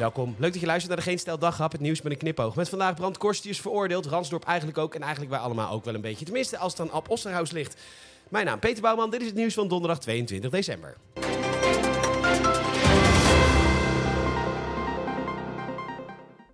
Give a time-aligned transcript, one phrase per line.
[0.00, 0.34] Welkom.
[0.38, 2.54] Leuk dat je luistert naar de Geen Stel Daghap, het nieuws met een knipoog.
[2.54, 6.00] Met vandaag Brand Korstius veroordeeld, Ransdorp eigenlijk ook en eigenlijk wij allemaal ook wel een
[6.00, 6.24] beetje.
[6.24, 7.76] Tenminste, als het aan Ab Osterhaus ligt.
[8.28, 10.96] Mijn naam Peter Bouwman, dit is het nieuws van donderdag 22 december.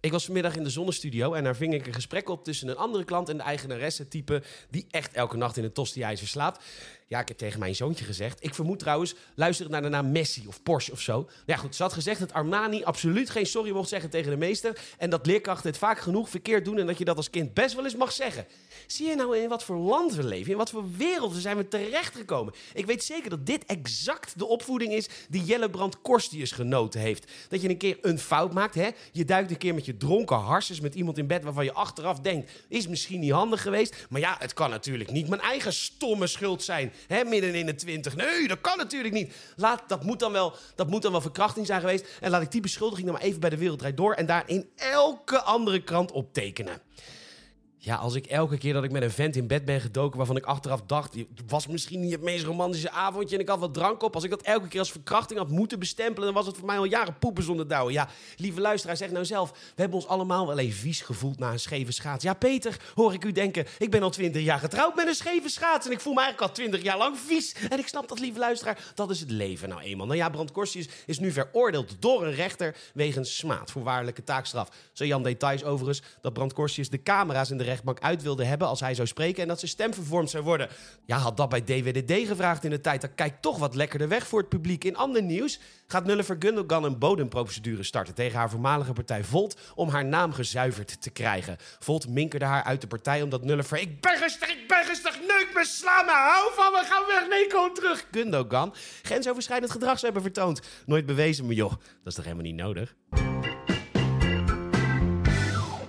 [0.06, 2.76] Ik was vanmiddag in de zonnestudio en daar ving ik een gesprek op tussen een
[2.76, 6.64] andere klant en de eigenaresse type die echt elke nacht in een tosti-ijzer slaapt.
[7.08, 8.44] Ja, ik heb tegen mijn zoontje gezegd.
[8.44, 11.12] Ik vermoed trouwens, luister naar de naam Messi of Porsche of zo.
[11.12, 14.36] Nou ja, goed, ze had gezegd dat Armani absoluut geen sorry mocht zeggen tegen de
[14.36, 14.78] meester.
[14.98, 17.74] En dat leerkrachten het vaak genoeg verkeerd doen en dat je dat als kind best
[17.74, 18.46] wel eens mag zeggen.
[18.86, 20.52] Zie je nou in wat voor land we leven?
[20.52, 22.54] In wat voor wereld zijn we terechtgekomen?
[22.74, 27.30] Ik weet zeker dat dit exact de opvoeding is die Jellebrand Korstius genoten heeft.
[27.48, 28.88] Dat je een keer een fout maakt, hè?
[29.12, 32.20] Je duikt een keer met je dronken harses met iemand in bed waarvan je achteraf
[32.20, 34.06] denkt, is misschien niet handig geweest.
[34.08, 36.92] Maar ja, het kan natuurlijk niet mijn eigen stomme schuld zijn.
[37.06, 38.16] Hè, midden in de twintig.
[38.16, 39.34] Nee, dat kan natuurlijk niet.
[39.56, 42.06] Laat, dat, moet dan wel, dat moet dan wel verkrachting zijn geweest.
[42.20, 44.14] En laat ik die beschuldiging dan maar even bij de Wereldrijd Door...
[44.14, 46.80] en daar in elke andere krant optekenen.
[47.86, 50.16] Ja, als ik elke keer dat ik met een vent in bed ben gedoken...
[50.16, 51.14] waarvan ik achteraf dacht...
[51.14, 53.34] het was misschien niet het meest romantische avondje...
[53.34, 54.14] en ik had wat drank op.
[54.14, 56.24] Als ik dat elke keer als verkrachting had moeten bestempelen...
[56.24, 57.92] dan was het voor mij al jaren poepen zonder douwen.
[57.92, 59.50] Ja, lieve luisteraar, zeg nou zelf...
[59.50, 62.24] we hebben ons allemaal wel even vies gevoeld na een scheve schaats.
[62.24, 63.66] Ja, Peter, hoor ik u denken...
[63.78, 65.86] ik ben al twintig jaar getrouwd met een scheve schaats...
[65.86, 67.54] en ik voel me eigenlijk al twintig jaar lang vies.
[67.68, 70.06] En ik snap dat, lieve luisteraar, dat is het leven nou eenmaal.
[70.06, 72.76] Nou ja, Brand Korsius is nu veroordeeld door een rechter...
[72.94, 74.68] wegens smaad, voorwaardelijke taakstraf.
[74.92, 78.68] Zo Jan details overigens dat Brand Korsius de camera's in de rechtbank uit wilde hebben
[78.68, 80.68] als hij zou spreken en dat zijn stem vervormd zou worden.
[81.04, 84.26] Ja, had dat bij DWDD gevraagd in de tijd, dan kijkt toch wat lekkerder weg
[84.26, 84.84] voor het publiek.
[84.84, 89.88] In ander nieuws gaat Nulliver Gundogan een bodemprocedure starten tegen haar voormalige partij Volt om
[89.88, 91.56] haar naam gezuiverd te krijgen.
[91.78, 95.50] Volt minkerde haar uit de partij omdat Nulliver, ik ben rustig, ik ben rustig, neuk
[95.54, 98.06] me, sla me, hou van me, ga weg, nee, kom terug.
[98.10, 100.60] Gundogan grensoverschrijdend gedrag zou hebben vertoond.
[100.86, 102.94] Nooit bewezen, maar joh, dat is toch helemaal niet nodig?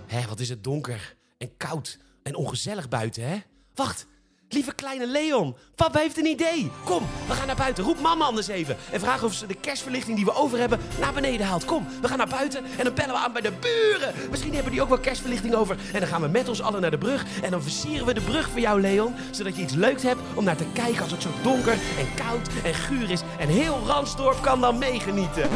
[0.08, 3.38] Hé, wat is het donker en koud en ongezellig buiten, hè?
[3.76, 4.08] Wacht,
[4.50, 6.72] lieve kleine Leon, papa heeft een idee.
[6.84, 7.84] Kom, we gaan naar buiten.
[7.84, 8.78] Roep mama anders even.
[8.92, 11.66] En vraag of ze de kerstverlichting die we over hebben naar beneden haalt.
[11.66, 14.14] Kom, we gaan naar buiten en dan bellen we aan bij de buren.
[14.30, 15.78] Misschien hebben die ook wel kerstverlichting over.
[15.94, 17.42] En dan gaan we met ons allen naar de brug.
[17.42, 19.16] En dan versieren we de brug voor jou, Leon.
[19.32, 22.48] Zodat je iets leuks hebt om naar te kijken als het zo donker en koud
[22.64, 23.22] en guur is.
[23.40, 25.50] En heel Ransdorp kan dan meegenieten.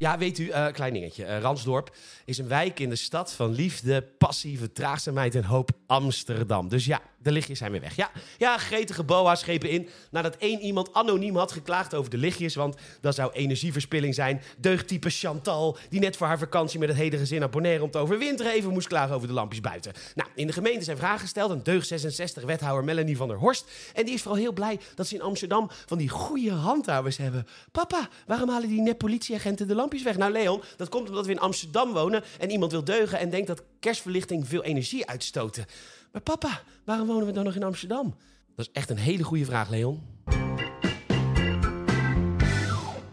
[0.00, 1.24] Ja, weet u, uh, klein dingetje.
[1.24, 6.68] Uh, Ransdorp is een wijk in de stad van liefde, passie, vertraagzaamheid en hoop Amsterdam.
[6.68, 7.96] Dus ja, de lichtjes zijn weer weg.
[7.96, 12.54] Ja, ja gretige boa schepen in nadat één iemand anoniem had geklaagd over de lichtjes.
[12.54, 14.42] Want dat zou energieverspilling zijn.
[14.58, 17.98] Deugdtype Chantal, die net voor haar vakantie met het hele gezin naar Bonaire om te
[17.98, 19.92] overwinteren even moest klagen over de lampjes buiten.
[20.14, 23.70] Nou, in de gemeente zijn vragen gesteld aan deugd 66 wethouder Melanie van der Horst.
[23.94, 27.46] En die is vooral heel blij dat ze in Amsterdam van die goede handhavers hebben.
[27.72, 30.16] Papa, waarom halen die net politieagenten de lampjes weg?
[30.16, 33.46] Nou, Leon, dat komt omdat we in Amsterdam wonen en iemand wil deugen en denkt
[33.46, 35.66] dat kerstverlichting veel energie uitstoten.
[36.12, 38.16] Maar papa, waarom wonen we dan nog in Amsterdam?
[38.56, 40.02] Dat is echt een hele goede vraag, Leon.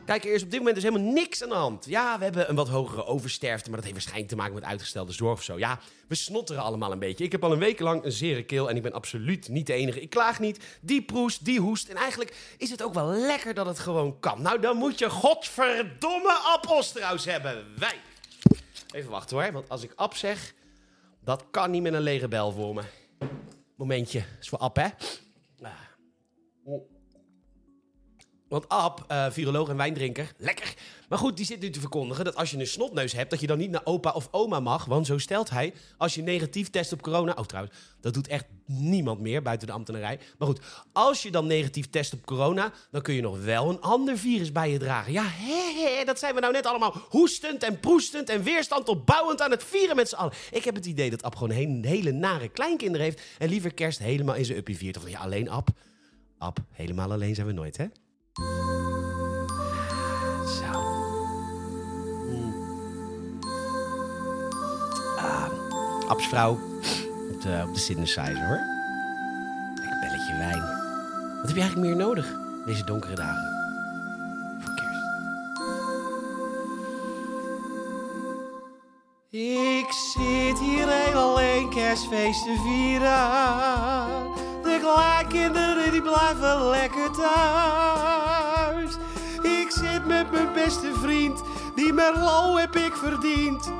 [0.07, 1.85] Kijk, er is op dit moment dus helemaal niks aan de hand.
[1.85, 5.11] Ja, we hebben een wat hogere oversterfte, maar dat heeft waarschijnlijk te maken met uitgestelde
[5.11, 5.57] zorg of zo.
[5.57, 7.23] Ja, we snotteren allemaal een beetje.
[7.23, 9.73] Ik heb al een week lang een zere keel en ik ben absoluut niet de
[9.73, 10.01] enige.
[10.01, 10.59] Ik klaag niet.
[10.81, 11.89] Die proest, die hoest.
[11.89, 14.41] En eigenlijk is het ook wel lekker dat het gewoon kan.
[14.41, 16.83] Nou, dan moet je godverdomme Ab
[17.23, 17.65] hebben.
[17.77, 17.95] Wij.
[18.93, 20.53] Even wachten hoor, want als ik Ab zeg,
[21.19, 22.83] dat kan niet met een lege bel voor me.
[23.75, 24.87] Momentje, is voor Ab, hè?
[28.49, 30.73] Want Ab, uh, viroloog en wijndrinker, lekker.
[31.09, 33.47] Maar goed, die zit nu te verkondigen dat als je een snotneus hebt, dat je
[33.47, 34.85] dan niet naar opa of oma mag.
[34.85, 37.33] Want zo stelt hij, als je negatief test op corona.
[37.37, 40.19] Oh, trouwens, dat doet echt niemand meer buiten de ambtenarij.
[40.37, 40.59] Maar goed,
[40.93, 44.51] als je dan negatief test op corona, dan kun je nog wel een ander virus
[44.51, 45.11] bij je dragen.
[45.11, 49.51] Ja, hè, dat zijn we nou net allemaal hoestend en proestend en weerstand opbouwend aan
[49.51, 50.33] het vieren met z'n allen.
[50.51, 53.99] Ik heb het idee dat Ab gewoon een hele nare kleinkinderen heeft en liever kerst
[53.99, 54.97] helemaal in zijn uppie viert.
[54.97, 55.69] Of ja, alleen Ab.
[56.37, 57.85] Ab, helemaal alleen zijn we nooit, hè?
[66.07, 66.51] Absvrouw
[67.31, 68.59] op de, op de synthesizer hoor.
[70.01, 70.61] Belletje wijn.
[71.37, 73.55] Wat heb je eigenlijk meer nodig deze donkere dagen?
[74.61, 75.05] Voor kerst.
[79.29, 84.35] Ik zit hier alleen kerstfeest te vieren.
[84.63, 88.95] De kleinkinderen die blijven lekker thuis.
[89.41, 91.41] Ik zit met mijn beste vriend,
[91.75, 93.71] die Merlot heb ik verdiend.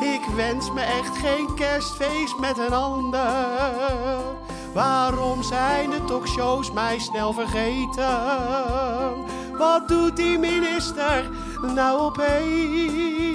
[0.00, 4.38] Ik wens me echt geen kerstfeest met een ander.
[4.74, 8.18] Waarom zijn de talkshows mij snel vergeten?
[9.58, 11.30] Wat doet die minister
[11.74, 13.32] nou opeens?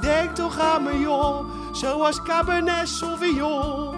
[0.00, 3.94] Denk toch aan me joh, zoals Cabernet Sauvignon.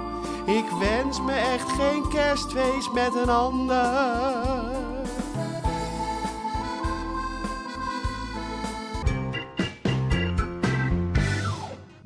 [0.46, 4.85] Ik wens me echt geen kerstfeest met een ander.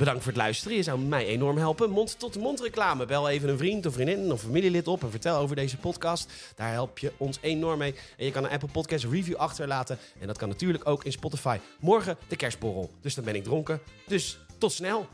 [0.01, 0.77] Bedankt voor het luisteren.
[0.77, 1.91] Je zou mij enorm helpen.
[1.91, 3.07] Mond-tot-mond reclame.
[3.07, 6.33] Bel even een vriend of vriendin of familielid op en vertel over deze podcast.
[6.57, 7.95] Daar help je ons enorm mee.
[8.17, 9.99] En je kan een Apple Podcast review achterlaten.
[10.21, 11.59] En dat kan natuurlijk ook in Spotify.
[11.81, 12.91] Morgen de kerstborrel.
[13.01, 13.81] Dus dan ben ik dronken.
[14.07, 15.09] Dus tot snel.